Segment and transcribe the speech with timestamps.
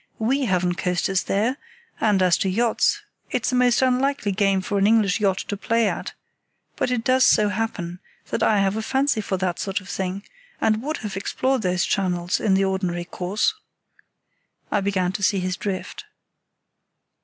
[0.17, 1.57] We haven't coasters there;
[1.99, 5.87] and, as to yachts, it's a most unlikely game for an English yacht to play
[5.87, 6.13] at;
[6.75, 7.99] but it does so happen
[8.31, 10.23] that I have a fancy for that sort of thing
[10.59, 13.53] and would have explored those channels in the ordinary course."
[14.71, 16.05] I began to see his drift.